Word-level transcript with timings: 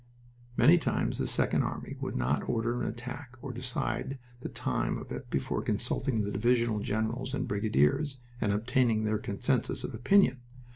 Many 0.57 0.79
times 0.79 1.19
the 1.19 1.27
Second 1.27 1.61
Army 1.61 1.95
would 2.01 2.15
not 2.15 2.49
order 2.49 2.81
an 2.81 2.87
attack 2.89 3.35
or 3.39 3.51
decide 3.53 4.17
the 4.39 4.49
time 4.49 4.97
of 4.97 5.11
it 5.11 5.29
before 5.29 5.61
consulting 5.61 6.21
the 6.21 6.31
divisional 6.31 6.79
generals 6.79 7.35
and 7.35 7.47
brigadiers, 7.47 8.17
and 8.41 8.51
obtaining 8.51 9.03
their 9.03 9.19
consensus 9.19 9.83
of 9.83 9.93
opinion. 9.93 10.39